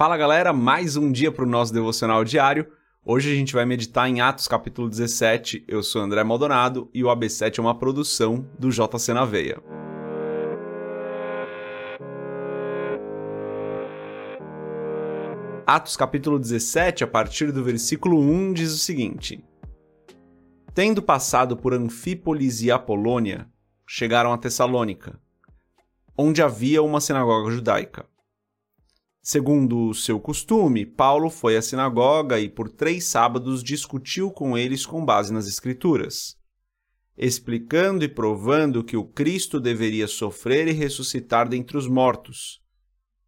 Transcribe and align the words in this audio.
Fala 0.00 0.16
galera, 0.16 0.50
mais 0.50 0.96
um 0.96 1.12
dia 1.12 1.30
para 1.30 1.44
o 1.44 1.46
nosso 1.46 1.74
devocional 1.74 2.24
diário. 2.24 2.66
Hoje 3.04 3.30
a 3.30 3.34
gente 3.34 3.52
vai 3.52 3.66
meditar 3.66 4.08
em 4.08 4.22
Atos 4.22 4.48
capítulo 4.48 4.88
17. 4.88 5.62
Eu 5.68 5.82
sou 5.82 6.00
André 6.00 6.24
Maldonado 6.24 6.88
e 6.94 7.04
o 7.04 7.08
AB7 7.08 7.58
é 7.58 7.60
uma 7.60 7.78
produção 7.78 8.48
do 8.58 8.70
JC 8.70 9.12
na 9.12 9.26
Veia. 9.26 9.62
Atos 15.66 15.98
capítulo 15.98 16.38
17, 16.38 17.04
a 17.04 17.06
partir 17.06 17.52
do 17.52 17.62
versículo 17.62 18.18
1, 18.18 18.54
diz 18.54 18.72
o 18.72 18.78
seguinte: 18.78 19.44
Tendo 20.72 21.02
passado 21.02 21.58
por 21.58 21.74
Anfípolis 21.74 22.62
e 22.62 22.70
Apolônia, 22.70 23.46
chegaram 23.86 24.32
a 24.32 24.38
Tessalônica, 24.38 25.20
onde 26.16 26.40
havia 26.40 26.82
uma 26.82 27.02
sinagoga 27.02 27.50
judaica. 27.50 28.06
Segundo 29.22 29.88
o 29.88 29.94
seu 29.94 30.18
costume, 30.18 30.86
Paulo 30.86 31.28
foi 31.28 31.54
à 31.54 31.60
sinagoga 31.60 32.40
e 32.40 32.48
por 32.48 32.70
três 32.70 33.04
sábados 33.04 33.62
discutiu 33.62 34.30
com 34.30 34.56
eles 34.56 34.86
com 34.86 35.04
base 35.04 35.30
nas 35.30 35.46
Escrituras, 35.46 36.38
explicando 37.18 38.02
e 38.02 38.08
provando 38.08 38.82
que 38.82 38.96
o 38.96 39.04
Cristo 39.04 39.60
deveria 39.60 40.08
sofrer 40.08 40.68
e 40.68 40.72
ressuscitar 40.72 41.46
dentre 41.46 41.76
os 41.76 41.86
mortos. 41.86 42.62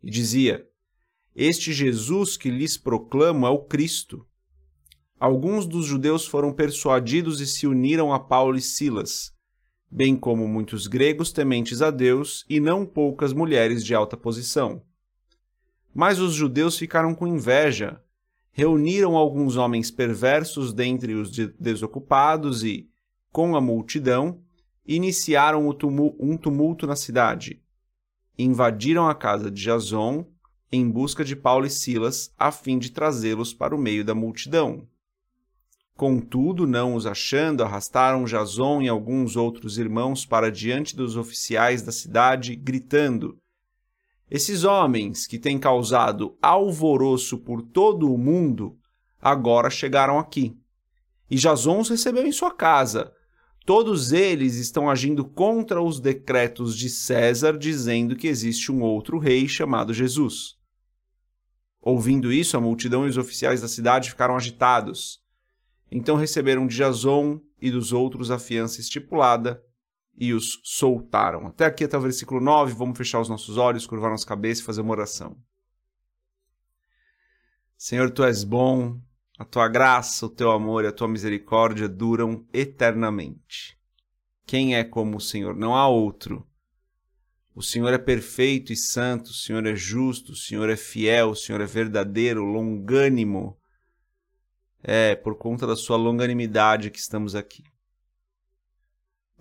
E 0.03 0.11
dizia: 0.11 0.67
Este 1.37 1.75
Jesus 1.75 2.39
que 2.39 2.49
lhes 2.49 2.79
proclamo 2.79 3.47
é 3.47 3.51
o 3.51 3.63
Cristo. 3.63 4.27
Alguns 5.21 5.67
dos 5.67 5.85
judeus 5.85 6.27
foram 6.27 6.55
persuadidos 6.55 7.39
e 7.39 7.47
se 7.47 7.67
uniram 7.67 8.15
a 8.15 8.19
Paulo 8.19 8.57
e 8.57 8.63
Silas, 8.63 9.31
bem 9.91 10.17
como 10.17 10.49
muitos 10.49 10.87
gregos 10.87 11.33
tementes 11.33 11.83
a 11.83 11.91
Deus 11.91 12.47
e 12.49 12.59
não 12.59 12.87
poucas 12.87 13.35
mulheres 13.35 13.85
de 13.85 13.95
alta 13.95 14.17
posição. 14.17 14.83
Mas 15.95 16.19
os 16.19 16.35
judeus 16.35 16.79
ficaram 16.79 17.15
com 17.15 17.27
inveja, 17.27 18.01
reuniram 18.51 19.17
alguns 19.17 19.57
homens 19.57 19.91
perversos 19.91 20.73
dentre 20.73 21.15
os 21.15 21.31
desocupados 21.31 22.63
e, 22.65 22.89
com 23.31 23.57
a 23.57 23.61
multidão, 23.61 24.41
iniciaram 24.87 25.69
um 25.69 26.37
tumulto 26.37 26.87
na 26.87 26.97
cidade. 26.97 27.63
Invadiram 28.39 29.09
a 29.09 29.15
casa 29.15 29.51
de 29.51 29.63
Jason 29.63 30.27
em 30.71 30.89
busca 30.89 31.23
de 31.23 31.37
Paulo 31.37 31.67
e 31.67 31.71
Silas, 31.71 32.33
a 32.39 32.51
fim 32.51 32.79
de 32.79 32.91
trazê-los 32.91 33.53
para 33.53 33.75
o 33.77 33.79
meio 33.79 34.03
da 34.03 34.15
multidão. 34.15 34.89
Contudo, 35.95 36.67
não 36.67 36.95
os 36.95 37.05
achando, 37.05 37.63
arrastaram 37.63 38.25
Jason 38.25 38.81
e 38.81 38.89
alguns 38.89 39.37
outros 39.37 39.77
irmãos 39.77 40.25
para 40.25 40.51
diante 40.51 40.97
dos 40.97 41.17
oficiais 41.17 41.83
da 41.83 41.93
cidade, 41.93 42.57
gritando: 42.57 43.37
esses 44.35 44.65
homens 44.65 45.27
que 45.27 45.39
têm 45.39 45.59
causado 45.59 46.39
alvoroço 46.41 47.37
por 47.37 47.61
todo 47.61 48.11
o 48.11 48.17
mundo 48.17 48.79
agora 49.21 49.69
chegaram 49.69 50.19
aqui. 50.19 50.57
E 51.31 51.37
Jason 51.37 51.81
os 51.81 51.91
recebeu 51.91 52.27
em 52.27 52.33
sua 52.33 52.51
casa. 52.51 53.13
Todos 53.67 54.11
eles 54.11 54.55
estão 54.55 54.89
agindo 54.89 55.23
contra 55.23 55.83
os 55.83 56.01
decretos 56.01 56.79
de 56.79 56.89
César, 56.89 57.59
dizendo 57.59 58.17
que 58.17 58.27
existe 58.27 58.73
um 58.73 58.81
outro 58.81 59.19
rei 59.19 59.47
chamado 59.47 59.93
Jesus. 59.93 60.57
Ouvindo 61.79 62.33
isso, 62.33 62.57
a 62.57 62.61
multidão 62.61 63.05
e 63.05 63.11
os 63.11 63.19
oficiais 63.19 63.61
da 63.61 63.69
cidade 63.69 64.09
ficaram 64.09 64.35
agitados. 64.35 65.21
Então 65.91 66.17
receberam 66.17 66.67
de 66.67 66.75
Jason 66.75 67.39
e 67.61 67.71
dos 67.71 67.93
outros 67.93 68.31
a 68.31 68.39
fiança 68.39 68.81
estipulada 68.81 69.63
e 70.15 70.33
os 70.33 70.61
soltaram. 70.63 71.47
Até 71.47 71.65
aqui 71.65 71.85
até 71.85 71.97
o 71.97 72.01
versículo 72.01 72.41
9, 72.41 72.75
vamos 72.75 72.97
fechar 72.97 73.21
os 73.21 73.29
nossos 73.29 73.57
olhos, 73.57 73.87
curvar 73.87 74.11
nossa 74.11 74.27
cabeça 74.27 74.61
e 74.61 74.65
fazer 74.65 74.81
uma 74.81 74.93
oração. 74.93 75.37
Senhor, 77.77 78.11
tu 78.11 78.23
és 78.23 78.45
bom, 78.45 79.01
a 79.39 79.45
tua 79.45 79.67
graça, 79.69 80.27
o 80.27 80.31
teu 80.31 80.53
amor 80.53 80.85
e 80.85 80.87
a 80.87 80.93
tua 80.93 81.09
misericórdia 81.09 81.89
duram 81.89 82.47
eternamente. 82.53 83.77
Quem 84.47 84.77
é 84.77 84.85
como 84.85 85.17
o 85.17 85.21
Senhor? 85.21 85.57
Não 85.57 85.75
há 85.75 85.89
outro. 85.89 86.47
O 87.55 87.63
Senhor 87.63 87.93
é 87.93 87.99
perfeito 87.99 88.73
e 88.73 88.77
santo, 88.77 89.31
o 89.31 89.35
Senhor 89.35 89.67
é 89.67 89.75
justo, 89.75 90.33
o 90.33 90.37
Senhor 90.37 90.71
é 90.71 90.77
fiel, 90.77 91.31
o 91.31 91.37
Senhor 91.37 91.61
é 91.61 91.67
verdadeiro, 91.67 92.45
longânimo. 92.45 93.59
É 94.83 95.15
por 95.15 95.37
conta 95.37 95.67
da 95.67 95.77
sua 95.77 95.97
longanimidade 95.97 96.91
que 96.91 96.99
estamos 96.99 97.35
aqui. 97.35 97.65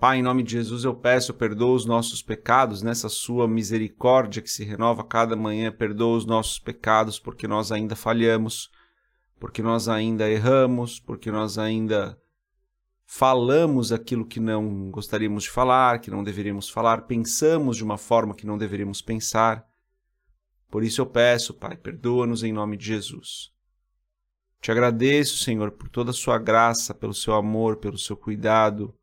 Pai, 0.01 0.17
em 0.17 0.23
nome 0.23 0.41
de 0.41 0.53
Jesus, 0.53 0.83
eu 0.83 0.95
peço, 0.95 1.31
perdoa 1.31 1.75
os 1.75 1.85
nossos 1.85 2.23
pecados 2.23 2.81
nessa 2.81 3.07
sua 3.07 3.47
misericórdia 3.47 4.41
que 4.41 4.49
se 4.49 4.63
renova 4.63 5.03
cada 5.03 5.35
manhã, 5.35 5.71
perdoa 5.71 6.17
os 6.17 6.25
nossos 6.25 6.57
pecados 6.57 7.19
porque 7.19 7.47
nós 7.47 7.71
ainda 7.71 7.95
falhamos, 7.95 8.71
porque 9.39 9.61
nós 9.61 9.87
ainda 9.87 10.27
erramos, 10.27 10.99
porque 10.99 11.29
nós 11.31 11.59
ainda 11.59 12.19
falamos 13.05 13.91
aquilo 13.91 14.25
que 14.25 14.39
não 14.39 14.89
gostaríamos 14.89 15.43
de 15.43 15.51
falar, 15.51 15.99
que 15.99 16.09
não 16.09 16.23
deveríamos 16.23 16.67
falar, 16.67 17.03
pensamos 17.03 17.77
de 17.77 17.83
uma 17.83 17.99
forma 17.99 18.33
que 18.33 18.47
não 18.47 18.57
deveríamos 18.57 19.03
pensar. 19.03 19.63
Por 20.67 20.83
isso 20.83 20.99
eu 20.99 21.05
peço, 21.05 21.53
Pai, 21.53 21.77
perdoa-nos 21.77 22.41
em 22.41 22.51
nome 22.51 22.75
de 22.75 22.87
Jesus. 22.87 23.51
Te 24.59 24.71
agradeço, 24.71 25.43
Senhor, 25.43 25.69
por 25.69 25.89
toda 25.89 26.09
a 26.09 26.15
sua 26.15 26.39
graça, 26.39 26.91
pelo 26.91 27.13
seu 27.13 27.35
amor, 27.35 27.75
pelo 27.75 27.99
seu 27.99 28.17
cuidado 28.17 28.97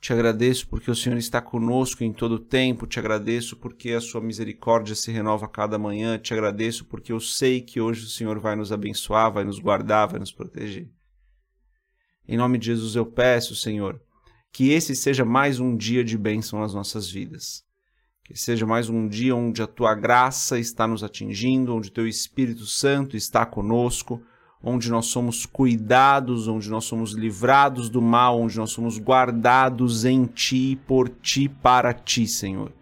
te 0.00 0.12
agradeço 0.12 0.68
porque 0.68 0.90
o 0.90 0.94
Senhor 0.94 1.16
está 1.18 1.40
conosco 1.40 2.04
em 2.04 2.12
todo 2.12 2.32
o 2.32 2.38
tempo. 2.38 2.86
Te 2.86 3.00
agradeço 3.00 3.56
porque 3.56 3.90
a 3.90 4.00
sua 4.00 4.20
misericórdia 4.20 4.94
se 4.94 5.10
renova 5.10 5.46
a 5.46 5.48
cada 5.48 5.76
manhã. 5.76 6.18
Te 6.18 6.32
agradeço 6.32 6.84
porque 6.84 7.12
eu 7.12 7.18
sei 7.18 7.60
que 7.60 7.80
hoje 7.80 8.04
o 8.04 8.08
Senhor 8.08 8.38
vai 8.38 8.54
nos 8.54 8.70
abençoar, 8.70 9.32
vai 9.32 9.44
nos 9.44 9.58
guardar, 9.58 10.08
vai 10.08 10.20
nos 10.20 10.30
proteger. 10.30 10.88
Em 12.26 12.36
nome 12.36 12.58
de 12.58 12.66
Jesus 12.66 12.94
eu 12.94 13.06
peço, 13.06 13.56
Senhor, 13.56 14.00
que 14.52 14.70
esse 14.70 14.94
seja 14.94 15.24
mais 15.24 15.58
um 15.58 15.76
dia 15.76 16.04
de 16.04 16.16
bênção 16.16 16.60
nas 16.60 16.74
nossas 16.74 17.10
vidas. 17.10 17.64
Que 18.22 18.38
seja 18.38 18.66
mais 18.66 18.88
um 18.88 19.08
dia 19.08 19.34
onde 19.34 19.62
a 19.62 19.66
tua 19.66 19.94
graça 19.94 20.60
está 20.60 20.86
nos 20.86 21.02
atingindo, 21.02 21.74
onde 21.74 21.88
o 21.88 21.92
teu 21.92 22.06
Espírito 22.06 22.66
Santo 22.66 23.16
está 23.16 23.44
conosco 23.44 24.22
onde 24.62 24.90
nós 24.90 25.06
somos 25.06 25.46
cuidados, 25.46 26.48
onde 26.48 26.68
nós 26.68 26.84
somos 26.84 27.12
livrados 27.12 27.88
do 27.88 28.02
mal, 28.02 28.40
onde 28.40 28.56
nós 28.56 28.70
somos 28.70 28.98
guardados 28.98 30.04
em 30.04 30.24
Ti, 30.26 30.78
por 30.86 31.08
Ti, 31.08 31.48
para 31.48 31.92
Ti, 31.92 32.26
Senhor. 32.26 32.72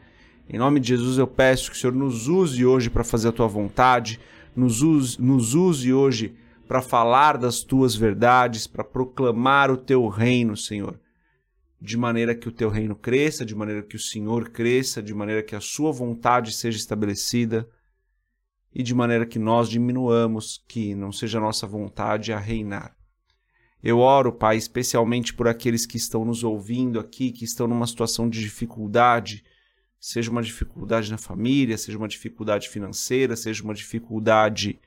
Em 0.49 0.59
nome 0.59 0.81
de 0.81 0.89
Jesus 0.89 1.19
eu 1.19 1.27
peço 1.27 1.71
que 1.71 1.77
o 1.77 1.81
Senhor 1.81 1.93
nos 1.93 2.29
use 2.29 2.65
hoje 2.65 2.89
para 2.89 3.05
fazer 3.05 3.29
a 3.29 3.33
Tua 3.33 3.47
vontade, 3.47 4.19
nos 4.55 4.81
use, 4.81 5.21
nos 5.21 5.55
use 5.55 5.93
hoje 5.93 6.35
para 6.67 6.81
falar 6.81 7.37
das 7.37 7.63
Tuas 7.63 7.95
verdades, 7.95 8.67
para 8.67 8.83
proclamar 8.83 9.71
o 9.71 9.77
Teu 9.77 10.09
reino, 10.09 10.57
Senhor. 10.57 10.99
De 11.81 11.97
maneira 11.97 12.35
que 12.35 12.49
o 12.49 12.53
Teu 12.53 12.71
reino 12.71 12.97
cresça, 12.97 13.45
de 13.45 13.55
maneira 13.55 13.83
que 13.83 13.97
o 13.97 14.01
Senhor 14.01 14.49
cresça, 14.49 15.03
de 15.03 15.13
maneira 15.13 15.43
que 15.43 15.55
a 15.55 15.61
Sua 15.61 15.93
vontade 15.93 16.53
seja 16.53 16.79
estabelecida 16.79 17.69
e 18.79 18.83
de 18.83 18.95
maneira 18.95 19.25
que 19.25 19.39
nós 19.39 19.71
diminuamos, 19.71 20.63
que 20.69 20.95
não 20.95 21.11
seja 21.11 21.41
nossa 21.41 21.67
vontade 21.67 22.31
a 22.31 22.39
reinar. 22.39 22.95
Eu 23.83 24.01
oro, 24.01 24.31
Pai, 24.31 24.59
especialmente 24.59 25.33
por 25.33 25.49
aqueles 25.49 25.87
que 25.87 25.97
estão 25.97 26.27
nos 26.27 26.45
ouvindo 26.45 27.01
aqui, 27.01 27.33
que 27.33 27.47
estão 27.47 27.67
numa 27.67 27.87
situação 27.87 28.29
de 28.29 28.39
dificuldade, 28.39 29.43
seja 29.99 30.31
uma 30.31 30.43
dificuldade 30.43 31.11
na 31.11 31.17
família, 31.17 31.79
seja 31.79 31.97
uma 31.97 32.07
dificuldade 32.07 32.69
financeira, 32.69 33.35
seja 33.35 33.65
uma 33.65 33.73
dificuldade 33.73 34.79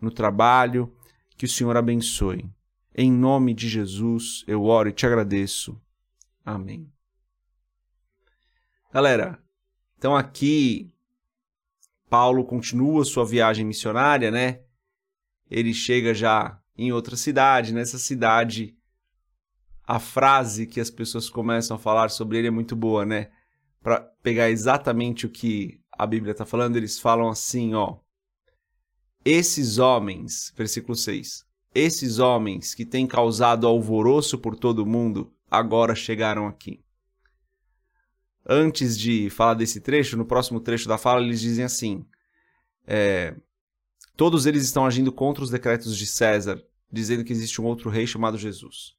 no 0.00 0.10
trabalho, 0.10 0.92
que 1.36 1.44
o 1.44 1.48
Senhor 1.48 1.76
abençoe. 1.76 2.50
Em 2.96 3.12
nome 3.12 3.54
de 3.54 3.68
Jesus, 3.68 4.42
eu 4.48 4.64
oro 4.64 4.88
e 4.88 4.92
te 4.92 5.06
agradeço. 5.06 5.80
Amém. 6.44 6.90
Galera, 8.92 9.38
então 9.96 10.16
aqui 10.16 10.92
Paulo 12.08 12.44
continua 12.44 13.04
sua 13.04 13.24
viagem 13.24 13.64
missionária, 13.64 14.30
né? 14.30 14.60
Ele 15.50 15.74
chega 15.74 16.14
já 16.14 16.58
em 16.76 16.92
outra 16.92 17.16
cidade, 17.16 17.72
nessa 17.72 17.98
cidade 17.98 18.76
a 19.86 20.00
frase 20.00 20.66
que 20.66 20.80
as 20.80 20.90
pessoas 20.90 21.30
começam 21.30 21.76
a 21.76 21.78
falar 21.78 22.10
sobre 22.10 22.38
ele 22.38 22.48
é 22.48 22.50
muito 22.50 22.74
boa, 22.74 23.06
né? 23.06 23.30
Para 23.80 24.00
pegar 24.22 24.50
exatamente 24.50 25.26
o 25.26 25.30
que 25.30 25.80
a 25.92 26.06
Bíblia 26.06 26.32
está 26.32 26.44
falando, 26.44 26.76
eles 26.76 26.98
falam 26.98 27.28
assim, 27.28 27.74
ó. 27.74 27.98
Esses 29.24 29.78
homens, 29.78 30.52
versículo 30.56 30.96
6, 30.96 31.44
esses 31.74 32.18
homens 32.18 32.74
que 32.74 32.84
têm 32.84 33.06
causado 33.06 33.66
alvoroço 33.66 34.38
por 34.38 34.56
todo 34.56 34.80
o 34.80 34.86
mundo, 34.86 35.32
agora 35.48 35.94
chegaram 35.94 36.46
aqui 36.46 36.84
antes 38.48 38.98
de 38.98 39.28
falar 39.30 39.54
desse 39.54 39.80
trecho, 39.80 40.16
no 40.16 40.24
próximo 40.24 40.60
trecho 40.60 40.88
da 40.88 40.96
fala, 40.96 41.22
eles 41.22 41.40
dizem 41.40 41.64
assim: 41.64 42.06
é, 42.86 43.34
todos 44.16 44.46
eles 44.46 44.62
estão 44.62 44.86
agindo 44.86 45.12
contra 45.12 45.42
os 45.42 45.50
decretos 45.50 45.96
de 45.96 46.06
César, 46.06 46.62
dizendo 46.90 47.24
que 47.24 47.32
existe 47.32 47.60
um 47.60 47.64
outro 47.64 47.90
rei 47.90 48.06
chamado 48.06 48.38
Jesus. 48.38 48.94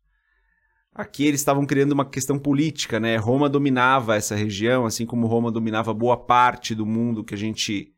Aqui 0.94 1.26
eles 1.26 1.40
estavam 1.40 1.66
criando 1.66 1.92
uma 1.92 2.06
questão 2.06 2.40
política, 2.40 3.00
né? 3.00 3.18
Roma 3.18 3.48
dominava 3.48 4.16
essa 4.16 4.36
região, 4.36 4.86
assim 4.86 5.06
como 5.06 5.28
Roma 5.28 5.52
dominava 5.52 5.94
boa 5.94 6.18
parte 6.18 6.74
do 6.74 6.86
mundo 6.86 7.24
que 7.24 7.36
a 7.36 7.38
gente 7.38 7.94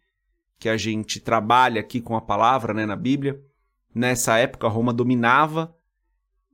que 0.60 0.68
a 0.68 0.76
gente 0.76 1.22
trabalha 1.22 1.80
aqui 1.80 2.02
com 2.02 2.18
a 2.18 2.22
palavra 2.22 2.74
né, 2.74 2.86
na 2.86 2.98
Bíblia. 2.98 3.42
Nessa 3.96 4.38
época, 4.38 4.68
Roma 4.68 4.92
dominava 4.92 5.74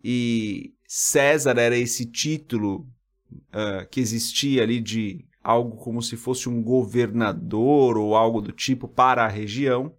e 0.03 0.75
César 0.87 1.57
era 1.57 1.75
esse 1.75 2.05
título 2.05 2.87
uh, 3.31 3.87
que 3.89 3.99
existia 3.99 4.63
ali 4.63 4.79
de 4.79 5.25
algo 5.43 5.77
como 5.77 6.01
se 6.01 6.17
fosse 6.17 6.49
um 6.49 6.61
governador 6.61 7.97
ou 7.97 8.15
algo 8.15 8.41
do 8.41 8.51
tipo 8.51 8.87
para 8.87 9.23
a 9.23 9.29
região. 9.29 9.93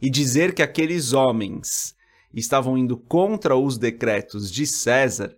E 0.00 0.10
dizer 0.10 0.54
que 0.54 0.62
aqueles 0.62 1.12
homens 1.12 1.94
estavam 2.32 2.76
indo 2.76 2.96
contra 2.96 3.56
os 3.56 3.78
decretos 3.78 4.50
de 4.50 4.66
César 4.66 5.34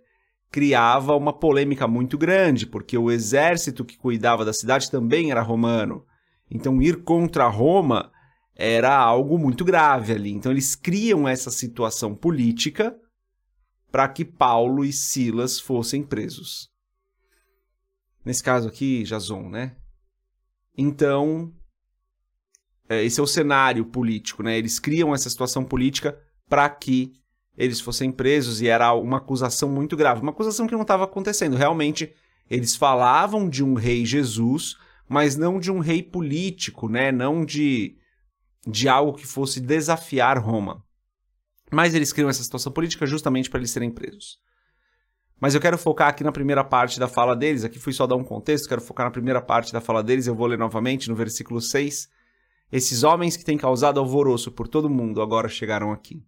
criava 0.51 1.15
uma 1.15 1.31
polêmica 1.31 1.87
muito 1.87 2.17
grande, 2.17 2.67
porque 2.67 2.97
o 2.97 3.09
exército 3.09 3.85
que 3.85 3.97
cuidava 3.97 4.43
da 4.43 4.51
cidade 4.51 4.91
também 4.91 5.31
era 5.31 5.41
romano. 5.41 6.05
Então, 6.49 6.81
ir 6.81 7.03
contra 7.03 7.47
Roma 7.47 8.11
era 8.53 8.93
algo 8.93 9.39
muito 9.39 9.63
grave 9.63 10.11
ali. 10.11 10.31
Então, 10.31 10.51
eles 10.51 10.75
criam 10.75 11.27
essa 11.27 11.49
situação 11.49 12.13
política 12.13 12.93
para 13.91 14.07
que 14.07 14.23
Paulo 14.23 14.85
e 14.85 14.93
Silas 14.93 15.59
fossem 15.59 16.03
presos. 16.03 16.69
Nesse 18.23 18.43
caso 18.43 18.67
aqui, 18.67 19.03
Jason, 19.03 19.49
né? 19.49 19.75
Então, 20.77 21.51
é, 22.87 23.03
esse 23.03 23.19
é 23.19 23.23
o 23.23 23.27
cenário 23.27 23.85
político, 23.85 24.43
né? 24.43 24.57
Eles 24.57 24.79
criam 24.79 25.13
essa 25.13 25.29
situação 25.29 25.63
política 25.63 26.17
para 26.47 26.69
que 26.69 27.13
eles 27.57 27.81
fossem 27.81 28.11
presos 28.11 28.61
e 28.61 28.67
era 28.67 28.93
uma 28.93 29.17
acusação 29.17 29.69
muito 29.69 29.97
grave, 29.97 30.21
uma 30.21 30.31
acusação 30.31 30.67
que 30.67 30.73
não 30.73 30.83
estava 30.83 31.03
acontecendo. 31.03 31.57
Realmente, 31.57 32.13
eles 32.49 32.75
falavam 32.75 33.49
de 33.49 33.63
um 33.63 33.73
rei 33.73 34.05
Jesus, 34.05 34.77
mas 35.07 35.35
não 35.35 35.59
de 35.59 35.71
um 35.71 35.79
rei 35.79 36.01
político, 36.01 36.87
né? 36.87 37.11
Não 37.11 37.43
de 37.43 37.97
de 38.65 38.87
algo 38.87 39.17
que 39.17 39.25
fosse 39.25 39.59
desafiar 39.59 40.37
Roma. 40.37 40.83
Mas 41.71 41.95
eles 41.95 42.11
criam 42.11 42.29
essa 42.29 42.43
situação 42.43 42.71
política 42.71 43.05
justamente 43.05 43.49
para 43.49 43.59
eles 43.59 43.71
serem 43.71 43.89
presos. 43.89 44.39
Mas 45.39 45.55
eu 45.55 45.61
quero 45.61 45.77
focar 45.77 46.09
aqui 46.09 46.23
na 46.23 46.31
primeira 46.31 46.63
parte 46.63 46.99
da 46.99 47.07
fala 47.07 47.35
deles. 47.35 47.63
Aqui 47.63 47.79
fui 47.79 47.93
só 47.93 48.05
dar 48.05 48.15
um 48.15 48.23
contexto, 48.23 48.67
quero 48.67 48.81
focar 48.81 49.07
na 49.07 49.11
primeira 49.11 49.41
parte 49.41 49.73
da 49.73 49.81
fala 49.81 50.03
deles. 50.03 50.27
Eu 50.27 50.35
vou 50.35 50.45
ler 50.45 50.59
novamente 50.59 51.09
no 51.09 51.15
versículo 51.15 51.59
6. 51.59 52.09
Esses 52.71 53.03
homens 53.03 53.35
que 53.35 53.43
têm 53.43 53.57
causado 53.57 53.99
alvoroço 53.99 54.51
por 54.51 54.67
todo 54.67 54.89
mundo 54.89 55.21
agora 55.21 55.49
chegaram 55.49 55.91
aqui. 55.91 56.23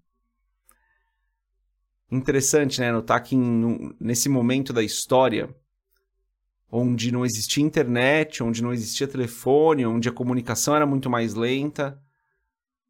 Interessante, 2.09 2.79
né? 2.79 2.91
Notar 2.91 3.21
que 3.21 3.35
em, 3.35 3.95
nesse 3.99 4.29
momento 4.29 4.73
da 4.73 4.81
história, 4.81 5.53
onde 6.71 7.11
não 7.11 7.25
existia 7.25 7.63
internet, 7.63 8.41
onde 8.41 8.63
não 8.63 8.73
existia 8.73 9.07
telefone, 9.07 9.85
onde 9.85 10.09
a 10.09 10.11
comunicação 10.11 10.75
era 10.75 10.85
muito 10.85 11.09
mais 11.09 11.33
lenta, 11.35 12.01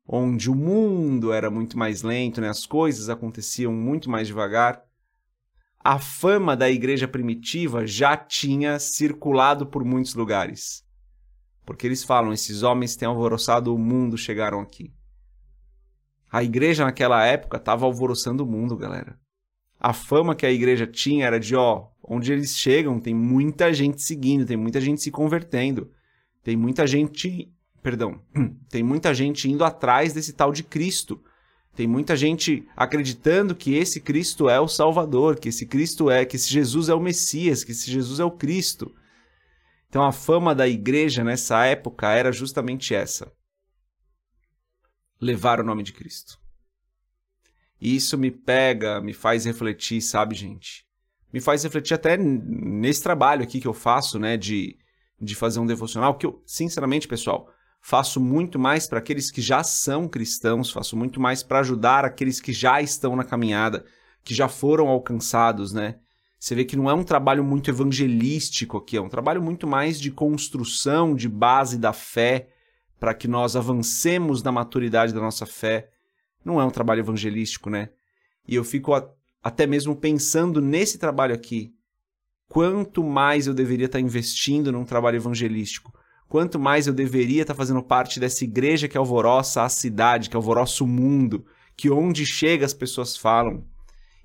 onde 0.08 0.50
o 0.50 0.56
mundo 0.56 1.32
era 1.32 1.50
muito 1.50 1.78
mais 1.78 2.02
lento, 2.02 2.42
né? 2.42 2.50
as 2.50 2.66
coisas 2.66 3.10
aconteciam 3.10 3.72
muito 3.72 4.10
mais 4.10 4.28
devagar 4.28 4.84
a 5.84 6.00
fama 6.00 6.56
da 6.56 6.70
igreja 6.70 7.08
primitiva 7.10 7.86
já 7.86 8.16
tinha 8.16 8.80
circulado 8.80 9.68
por 9.68 9.84
muitos 9.84 10.16
lugares. 10.16 10.86
Porque 11.66 11.86
eles 11.86 12.04
falam: 12.04 12.32
esses 12.32 12.64
homens 12.64 12.96
têm 12.96 13.08
alvoroçado 13.08 13.76
o 13.76 13.78
mundo, 13.78 14.18
chegaram 14.18 14.62
aqui. 14.62 14.94
A 16.32 16.42
igreja 16.42 16.86
naquela 16.86 17.26
época 17.26 17.58
estava 17.58 17.86
alvoroçando 17.86 18.44
o 18.44 18.48
mundo, 18.48 18.78
galera. 18.78 19.20
A 19.78 19.92
fama 19.92 20.36
que 20.36 20.46
a 20.46 20.52
igreja 20.52 20.88
tinha 20.88 21.26
era 21.26 21.40
de: 21.40 21.54
ó, 21.54 21.90
onde 22.02 22.32
eles 22.32 22.56
chegam 22.56 23.00
tem 23.00 23.14
muita 23.14 23.74
gente 23.74 24.02
seguindo, 24.02 24.46
tem 24.46 24.56
muita 24.56 24.80
gente 24.80 25.02
se 25.02 25.12
convertendo, 25.12 25.92
tem 26.42 26.56
muita 26.56 26.88
gente. 26.88 27.52
Perdão, 27.84 28.20
tem 28.70 28.82
muita 28.82 29.14
gente 29.14 29.48
indo 29.48 29.64
atrás 29.64 30.14
desse 30.14 30.34
tal 30.34 30.52
de 30.52 30.64
Cristo 30.64 31.22
tem 31.76 31.88
muita 31.88 32.16
gente 32.16 32.68
acreditando 32.76 33.56
que 33.56 33.74
esse 33.74 34.00
Cristo 34.00 34.48
é 34.48 34.60
o 34.60 34.68
Salvador, 34.68 35.40
que 35.40 35.50
esse 35.50 35.66
Cristo 35.66 36.10
é, 36.10 36.24
que 36.24 36.36
esse 36.36 36.50
Jesus 36.50 36.88
é 36.88 36.94
o 36.94 37.00
Messias, 37.00 37.64
que 37.64 37.72
esse 37.72 37.90
Jesus 37.90 38.20
é 38.20 38.24
o 38.24 38.32
Cristo. 38.32 38.94
Então 39.90 40.04
a 40.04 40.12
fama 40.12 40.54
da 40.54 40.68
igreja 40.68 41.24
nessa 41.24 41.66
época 41.66 42.12
era 42.12 42.32
justamente 42.32 42.94
essa: 42.94 43.32
levar 45.20 45.60
o 45.60 45.64
nome 45.64 45.82
de 45.82 45.94
Cristo. 45.94 46.38
E 47.82 47.96
isso 47.96 48.18
me 48.20 48.30
pega, 48.30 49.02
me 49.02 49.14
faz 49.14 49.46
refletir, 49.46 50.00
sabe, 50.00 50.36
gente? 50.36 50.86
Me 51.34 51.42
faz 51.42 51.64
refletir 51.64 51.96
até 51.96 52.16
nesse 52.16 53.02
trabalho 53.02 53.42
aqui 53.42 53.60
que 53.60 53.68
eu 53.68 53.74
faço, 53.74 54.20
né, 54.20 54.38
de, 54.38 54.78
de 55.20 55.36
fazer 55.36 55.60
um 55.60 55.66
devocional, 55.66 56.16
que 56.16 56.26
eu, 56.28 56.42
sinceramente, 56.46 57.08
pessoal, 57.08 57.53
faço 57.86 58.18
muito 58.22 58.58
mais 58.58 58.88
para 58.88 59.00
aqueles 59.00 59.30
que 59.30 59.42
já 59.42 59.62
são 59.62 60.08
cristãos, 60.08 60.72
faço 60.72 60.96
muito 60.96 61.20
mais 61.20 61.44
para 61.44 61.60
ajudar 61.60 62.06
aqueles 62.06 62.40
que 62.40 62.54
já 62.54 62.82
estão 62.82 63.14
na 63.14 63.26
caminhada, 63.26 63.86
que 64.24 64.34
já 64.34 64.48
foram 64.48 64.88
alcançados, 64.88 65.74
né? 65.74 65.98
Você 66.40 66.56
vê 66.56 66.64
que 66.64 66.78
não 66.78 66.90
é 66.90 66.94
um 66.94 67.04
trabalho 67.04 67.44
muito 67.44 67.70
evangelístico 67.70 68.78
aqui, 68.78 68.96
é 68.96 69.02
um 69.02 69.10
trabalho 69.10 69.44
muito 69.44 69.68
mais 69.68 70.00
de 70.00 70.10
construção 70.12 71.14
de 71.14 71.28
base 71.28 71.78
da 71.78 71.92
fé, 71.92 72.48
para 73.02 73.14
que 73.14 73.28
nós 73.28 73.54
avancemos 73.54 74.42
na 74.42 74.52
maturidade 74.52 75.14
da 75.14 75.20
nossa 75.20 75.46
fé. 75.46 75.90
Não 76.44 76.62
é 76.62 76.66
um 76.66 76.72
trabalho 76.72 77.02
evangelístico, 77.02 77.70
né? 77.70 77.90
E 78.48 78.56
eu 78.56 78.64
fico 78.64 78.94
a, 78.94 79.10
até 79.44 79.68
mesmo 79.68 79.94
pensando 79.94 80.62
nesse 80.62 80.98
trabalho 80.98 81.36
aqui. 81.36 81.74
Quanto 82.48 83.04
mais 83.04 83.46
eu 83.46 83.54
deveria 83.54 83.88
estar 83.88 84.00
investindo 84.00 84.72
num 84.72 84.86
trabalho 84.86 85.18
evangelístico? 85.18 85.94
Quanto 86.34 86.60
mais 86.60 86.88
eu 86.88 86.94
deveria 86.96 87.44
estar 87.44 87.54
fazendo 87.54 87.84
parte 87.84 88.20
dessa 88.20 88.44
igreja 88.44 88.88
que 88.88 88.98
alvoroça 88.98 89.62
a 89.62 89.70
cidade, 89.70 90.32
que 90.32 90.36
alvoroça 90.36 90.84
o 90.84 90.88
mundo, 90.88 91.46
que 91.78 91.92
onde 91.92 92.26
chega 92.26 92.66
as 92.66 92.74
pessoas 92.74 93.16
falam. 93.16 93.64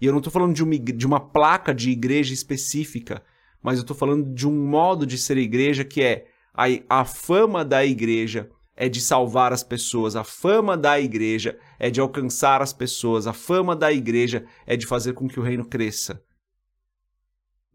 E 0.00 0.06
eu 0.06 0.12
não 0.12 0.18
estou 0.18 0.32
falando 0.32 0.54
de 0.54 0.64
uma, 0.64 0.78
de 0.78 1.06
uma 1.06 1.20
placa 1.20 1.74
de 1.74 1.90
igreja 1.90 2.32
específica, 2.32 3.22
mas 3.62 3.76
eu 3.76 3.82
estou 3.82 3.94
falando 3.94 4.32
de 4.32 4.48
um 4.48 4.66
modo 4.66 5.06
de 5.06 5.18
ser 5.18 5.36
igreja 5.36 5.84
que 5.84 6.02
é 6.02 6.28
a, 6.54 6.64
a 6.88 7.04
fama 7.04 7.62
da 7.62 7.84
igreja 7.84 8.48
é 8.74 8.88
de 8.88 9.02
salvar 9.02 9.52
as 9.52 9.62
pessoas, 9.62 10.16
a 10.16 10.24
fama 10.24 10.78
da 10.78 10.98
igreja 10.98 11.58
é 11.78 11.90
de 11.90 12.00
alcançar 12.00 12.62
as 12.62 12.72
pessoas, 12.72 13.26
a 13.26 13.34
fama 13.34 13.76
da 13.76 13.92
igreja 13.92 14.46
é 14.66 14.78
de 14.78 14.86
fazer 14.86 15.12
com 15.12 15.28
que 15.28 15.38
o 15.38 15.42
reino 15.42 15.66
cresça. 15.66 16.24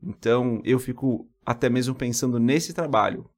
Então 0.02 0.60
eu 0.66 0.80
fico 0.80 1.30
até 1.46 1.70
mesmo 1.70 1.94
pensando 1.94 2.40
nesse 2.40 2.74
trabalho 2.74 3.30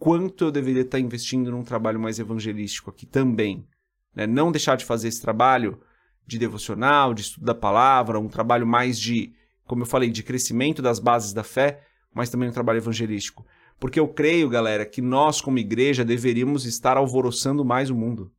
quanto 0.00 0.46
eu 0.46 0.50
deveria 0.50 0.80
estar 0.80 0.98
investindo 0.98 1.50
num 1.50 1.62
trabalho 1.62 2.00
mais 2.00 2.18
evangelístico 2.18 2.88
aqui 2.88 3.04
também. 3.04 3.68
Né? 4.16 4.26
Não 4.26 4.50
deixar 4.50 4.76
de 4.76 4.86
fazer 4.86 5.08
esse 5.08 5.20
trabalho 5.20 5.78
de 6.26 6.38
devocional, 6.38 7.12
de 7.12 7.20
estudo 7.20 7.44
da 7.44 7.54
palavra, 7.54 8.18
um 8.18 8.26
trabalho 8.26 8.66
mais 8.66 8.98
de, 8.98 9.34
como 9.66 9.82
eu 9.82 9.86
falei, 9.86 10.08
de 10.10 10.22
crescimento 10.22 10.80
das 10.80 10.98
bases 10.98 11.34
da 11.34 11.44
fé, 11.44 11.84
mas 12.14 12.30
também 12.30 12.48
um 12.48 12.52
trabalho 12.52 12.78
evangelístico. 12.78 13.44
Porque 13.78 14.00
eu 14.00 14.08
creio, 14.08 14.48
galera, 14.48 14.86
que 14.86 15.02
nós, 15.02 15.42
como 15.42 15.58
igreja, 15.58 16.02
deveríamos 16.02 16.64
estar 16.64 16.96
alvoroçando 16.96 17.62
mais 17.62 17.90
o 17.90 17.94
mundo. 17.94 18.32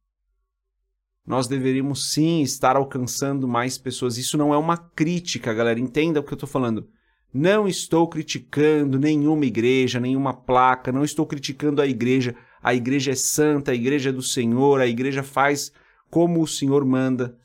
Nós 1.24 1.48
deveríamos 1.48 2.12
sim 2.12 2.42
estar 2.42 2.76
alcançando 2.76 3.48
mais 3.48 3.78
pessoas. 3.78 4.18
Isso 4.18 4.36
não 4.36 4.52
é 4.52 4.58
uma 4.58 4.78
crítica, 4.78 5.54
galera. 5.54 5.80
Entenda 5.80 6.20
o 6.20 6.24
que 6.24 6.34
eu 6.34 6.36
estou 6.36 6.50
falando. 6.50 6.90
Não 7.34 7.68
estou 7.68 8.08
criticando 8.10 9.00
nenhuma 9.00 9.46
igreja, 9.46 10.00
nenhuma 10.00 10.34
placa, 10.34 10.92
não 10.92 11.04
estou 11.04 11.26
criticando 11.26 11.82
a 11.82 11.88
igreja. 11.88 12.36
A 12.62 12.74
igreja 12.74 13.12
é 13.12 13.16
santa, 13.16 13.72
a 13.72 13.76
igreja 13.76 14.10
é 14.10 14.14
do 14.14 14.22
Senhor, 14.22 14.82
a 14.82 14.88
igreja 14.88 15.24
faz 15.24 15.72
como 16.10 16.42
o 16.42 16.48
Senhor 16.48 16.86
manda. 16.86 17.38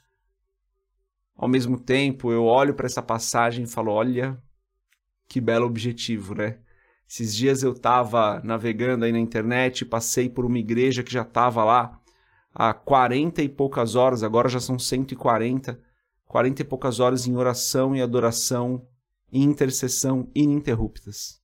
Ao 1.37 1.49
mesmo 1.49 1.79
tempo, 1.79 2.33
eu 2.33 2.45
olho 2.45 2.75
para 2.75 2.87
essa 2.87 3.03
passagem 3.03 3.65
e 3.65 3.69
falo: 3.69 3.93
olha, 3.93 4.37
que 5.29 5.41
belo 5.41 5.67
objetivo, 5.67 6.35
né? 6.35 6.59
Esses 7.09 7.37
dias 7.37 7.63
eu 7.63 7.73
estava 7.73 8.41
navegando 8.43 9.05
aí 9.05 9.13
na 9.13 9.21
internet, 9.21 9.85
passei 9.85 10.29
por 10.29 10.45
uma 10.45 10.59
igreja 10.59 11.05
que 11.05 11.13
já 11.13 11.23
estava 11.23 11.63
lá 11.63 12.01
há 12.53 12.75
40 12.75 13.43
e 13.43 13.49
poucas 13.49 13.95
horas, 13.95 14.25
agora 14.25 14.49
já 14.49 14.59
são 14.59 14.77
140, 14.79 15.79
40 16.25 16.63
e 16.63 16.65
poucas 16.65 16.99
horas 16.99 17.29
em 17.29 17.37
oração 17.37 17.95
e 17.95 18.03
adoração 18.03 18.85
e 19.33 19.43
intercessão 19.43 20.31
ininterruptas. 20.35 21.41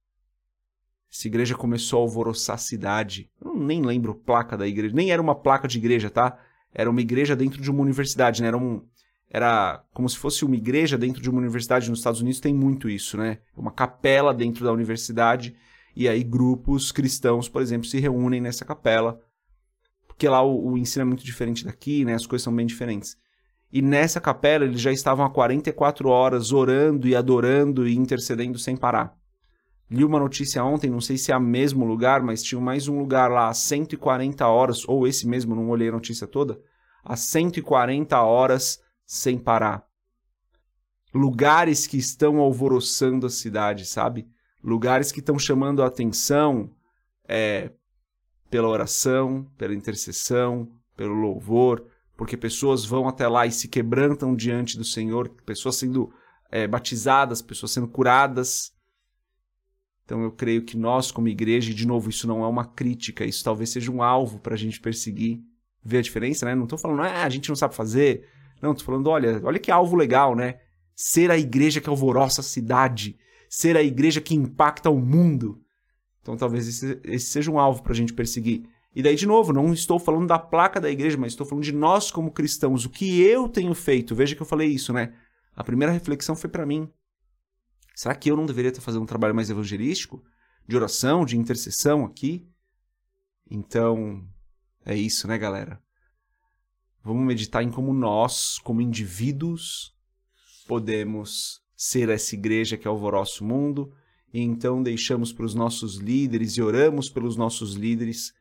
Essa 1.13 1.29
igreja 1.29 1.55
começou 1.55 1.99
a 1.99 2.03
alvoroçar 2.03 2.55
a 2.55 2.59
cidade. 2.59 3.31
Eu 3.39 3.55
nem 3.55 3.83
lembro 3.83 4.15
placa 4.15 4.57
da 4.57 4.67
igreja. 4.67 4.95
Nem 4.95 5.11
era 5.11 5.21
uma 5.21 5.35
placa 5.35 5.69
de 5.69 5.77
igreja, 5.77 6.09
tá? 6.09 6.39
Era 6.73 6.89
uma 6.89 7.03
igreja 7.03 7.37
dentro 7.37 7.61
de 7.61 7.71
uma 7.71 7.83
universidade, 7.83 8.41
né? 8.41 8.49
Era, 8.49 8.57
um, 8.57 8.83
era 9.29 9.85
como 9.93 10.09
se 10.09 10.17
fosse 10.17 10.43
uma 10.43 10.57
igreja 10.57 10.97
dentro 10.97 11.21
de 11.21 11.29
uma 11.29 11.39
universidade. 11.39 11.91
Nos 11.91 11.99
Estados 11.99 12.23
Unidos 12.23 12.41
tem 12.41 12.55
muito 12.55 12.89
isso, 12.89 13.19
né? 13.19 13.41
Uma 13.55 13.71
capela 13.71 14.33
dentro 14.33 14.65
da 14.65 14.73
universidade. 14.73 15.55
E 15.95 16.09
aí 16.09 16.25
grupos 16.25 16.91
cristãos, 16.91 17.47
por 17.47 17.61
exemplo, 17.61 17.87
se 17.87 18.01
reúnem 18.01 18.41
nessa 18.41 18.65
capela. 18.65 19.21
Porque 20.07 20.27
lá 20.27 20.43
o, 20.43 20.71
o 20.71 20.79
ensino 20.79 21.03
é 21.03 21.05
muito 21.05 21.25
diferente 21.25 21.63
daqui, 21.63 22.07
né? 22.07 22.15
As 22.15 22.27
coisas 22.27 22.45
são 22.45 22.57
bem 22.57 22.65
diferentes. 22.65 23.19
E 23.73 23.81
nessa 23.81 24.21
capela 24.21 24.65
eles 24.65 24.81
já 24.81 24.93
estavam 24.93 25.25
há 25.25 25.31
44 25.31 26.09
horas 26.11 26.53
orando 26.53 27.09
e 27.09 27.17
adorando 27.17 27.89
e 27.89 27.97
intercedendo 27.97 28.59
sem 28.59 28.77
parar. 28.77 29.17
Li 29.91 30.05
uma 30.05 30.19
notícia 30.19 30.63
ontem, 30.63 30.91
não 30.91 31.01
sei 31.01 31.17
se 31.17 31.33
é 31.33 31.37
o 31.37 31.41
mesmo 31.41 31.85
lugar, 31.85 32.23
mas 32.23 32.43
tinha 32.43 32.61
mais 32.61 32.87
um 32.89 32.99
lugar 32.99 33.31
lá 33.31 33.49
a 33.49 33.55
140 33.55 34.47
horas, 34.47 34.87
ou 34.89 35.07
esse 35.07 35.27
mesmo, 35.27 35.55
não 35.55 35.69
olhei 35.69 35.89
a 35.89 35.93
notícia 35.93 36.27
toda, 36.27 36.61
a 37.03 37.17
140 37.17 38.21
horas 38.21 38.81
sem 39.07 39.39
parar. 39.39 39.87
Lugares 41.15 41.87
que 41.87 41.99
estão 41.99 42.39
alvoroçando 42.39 43.27
a 43.27 43.31
cidade, 43.31 43.85
sabe? 43.85 44.27
Lugares 44.65 45.13
que 45.13 45.21
estão 45.21 45.39
chamando 45.39 45.83
a 45.83 45.87
atenção 45.87 46.71
é, 47.29 47.71
pela 48.51 48.69
oração, 48.69 49.47
pela 49.59 49.75
intercessão, 49.75 50.71
pelo 50.97 51.15
louvor, 51.15 51.87
porque 52.17 52.37
pessoas 52.37 52.85
vão 52.85 53.09
até 53.09 53.27
lá 53.27 53.47
e 53.47 53.53
se 53.53 53.69
quebrantam 53.69 54.35
diante 54.35 54.77
do 54.77 54.85
Senhor, 54.85 55.29
pessoas 55.47 55.77
sendo 55.77 56.13
é, 56.51 56.67
batizadas, 56.67 57.43
pessoas 57.43 57.73
sendo 57.73 57.89
curadas, 57.89 58.73
então 60.05 60.23
eu 60.23 60.31
creio 60.31 60.63
que 60.63 60.77
nós, 60.77 61.11
como 61.11 61.29
igreja, 61.29 61.71
e 61.71 61.75
de 61.75 61.87
novo, 61.87 62.11
isso 62.11 62.27
não 62.27 62.45
é 62.45 62.47
uma 62.47 62.65
crítica, 62.65 63.25
isso 63.25 63.43
talvez 63.43 63.71
seja 63.71 63.91
um 63.91 64.03
alvo 64.03 64.39
para 64.41 64.55
a 64.55 64.59
gente 64.59 64.81
perseguir. 64.81 65.41
Ver 65.85 65.99
a 65.99 66.03
diferença, 66.03 66.45
né? 66.45 66.55
Não 66.55 66.65
estou 66.65 66.79
falando, 66.79 67.01
ah, 67.01 67.25
a 67.25 67.29
gente 67.29 67.49
não 67.49 67.57
sabe 67.57 67.75
fazer. 67.75 68.29
Não, 68.61 68.73
estou 68.73 68.85
falando, 68.85 69.09
olha, 69.09 69.41
olha 69.43 69.59
que 69.59 69.71
alvo 69.71 69.97
legal, 69.97 70.37
né? 70.37 70.61
Ser 70.95 71.31
a 71.31 71.39
igreja 71.39 71.81
que 71.81 71.89
alvoroça 71.89 72.41
a 72.41 72.45
cidade. 72.45 73.19
Ser 73.49 73.77
a 73.77 73.83
igreja 73.83 74.21
que 74.21 74.35
impacta 74.35 74.91
o 74.91 75.01
mundo. 75.01 75.61
Então 76.21 76.37
talvez 76.37 76.69
esse, 76.69 77.01
esse 77.05 77.27
seja 77.27 77.51
um 77.51 77.59
alvo 77.59 77.83
para 77.83 77.93
a 77.93 77.97
gente 77.97 78.13
perseguir. 78.13 78.65
E 78.95 79.03
daí, 79.03 79.17
de 79.17 79.27
novo, 79.27 79.53
não 79.53 79.73
estou 79.73 79.99
falando 79.99 80.27
da 80.27 80.39
placa 80.39 80.81
da 80.81 80.91
igreja, 80.91 81.17
mas 81.17 81.33
estou 81.33 81.47
falando 81.47 81.65
de 81.65 81.73
nós 81.73 82.11
como 82.11 82.31
cristãos. 82.31 82.85
O 82.85 82.91
que 82.91 83.23
eu 83.23 83.49
tenho 83.49 83.75
feito. 83.75 84.15
Veja 84.15 84.35
que 84.35 84.43
eu 84.43 84.47
falei 84.47 84.69
isso, 84.69 84.93
né? 84.93 85.15
A 85.57 85.65
primeira 85.65 85.93
reflexão 85.93 86.37
foi 86.37 86.51
para 86.51 86.67
mim. 86.67 86.89
Será 87.95 88.15
que 88.15 88.31
eu 88.31 88.37
não 88.37 88.47
deveria 88.47 88.71
estar 88.71 88.83
fazendo 88.83 89.03
um 89.03 89.07
trabalho 89.07 89.35
mais 89.35 89.51
evangelístico? 89.51 90.23
De 90.67 90.77
oração, 90.77 91.25
de 91.25 91.39
intercessão 91.39 92.05
aqui? 92.05 92.47
Então, 93.51 94.27
é 94.85 94.95
isso, 94.95 95.27
né, 95.27 95.39
galera? 95.39 95.83
Vamos 97.05 97.27
meditar 97.27 97.63
em 97.63 97.71
como 97.71 97.93
nós, 97.93 98.59
como 98.59 98.81
indivíduos, 98.81 99.95
podemos 100.67 101.61
ser 101.77 102.09
essa 102.09 102.35
igreja 102.35 102.77
que 102.77 102.87
alvoroça 102.87 103.43
o 103.43 103.47
mundo, 103.47 103.93
e 104.33 104.41
então 104.41 104.83
deixamos 104.83 105.33
para 105.33 105.45
os 105.45 105.55
nossos 105.55 105.97
líderes 105.97 106.57
e 106.57 106.63
oramos 106.63 107.11
pelos 107.11 107.37
nossos 107.37 107.75
líderes, 107.75 108.33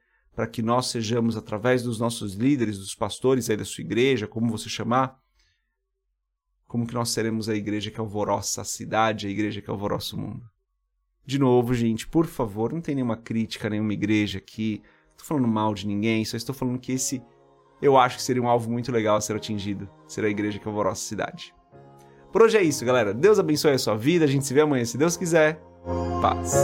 para 0.41 0.47
que 0.47 0.63
nós 0.63 0.87
sejamos, 0.87 1.37
através 1.37 1.83
dos 1.83 1.99
nossos 1.99 2.33
líderes, 2.33 2.79
dos 2.79 2.95
pastores 2.95 3.47
aí 3.47 3.55
da 3.55 3.63
sua 3.63 3.83
igreja, 3.83 4.25
como 4.25 4.49
você 4.49 4.67
chamar, 4.67 5.19
como 6.65 6.87
que 6.87 6.95
nós 6.95 7.11
seremos 7.11 7.47
a 7.47 7.53
igreja 7.53 7.91
que 7.91 7.99
alvoroça 7.99 8.61
a 8.61 8.63
cidade, 8.63 9.27
a 9.27 9.29
igreja 9.29 9.61
que 9.61 9.69
alvoroça 9.69 10.15
o 10.15 10.19
mundo. 10.19 10.43
De 11.23 11.37
novo, 11.37 11.75
gente, 11.75 12.07
por 12.07 12.25
favor, 12.25 12.73
não 12.73 12.81
tem 12.81 12.95
nenhuma 12.95 13.15
crítica 13.15 13.69
nenhuma 13.69 13.93
igreja 13.93 14.39
aqui. 14.39 14.81
Não 15.09 15.17
tô 15.17 15.25
falando 15.25 15.47
mal 15.47 15.75
de 15.75 15.85
ninguém, 15.85 16.25
só 16.25 16.35
estou 16.35 16.55
falando 16.55 16.79
que 16.79 16.93
esse 16.93 17.21
eu 17.79 17.95
acho 17.95 18.15
que 18.15 18.23
seria 18.23 18.41
um 18.41 18.47
alvo 18.47 18.67
muito 18.71 18.91
legal 18.91 19.17
a 19.17 19.21
ser 19.21 19.35
atingido, 19.35 19.87
ser 20.07 20.25
a 20.25 20.29
igreja 20.29 20.57
que 20.57 20.67
alvoroça 20.67 21.03
a 21.03 21.07
cidade. 21.07 21.53
Por 22.31 22.41
hoje 22.41 22.57
é 22.57 22.63
isso, 22.63 22.83
galera. 22.83 23.13
Deus 23.13 23.37
abençoe 23.37 23.73
a 23.73 23.77
sua 23.77 23.95
vida. 23.95 24.25
A 24.25 24.27
gente 24.27 24.43
se 24.43 24.55
vê 24.55 24.61
amanhã, 24.61 24.85
se 24.85 24.97
Deus 24.97 25.15
quiser. 25.15 25.61
Paz. 26.19 26.55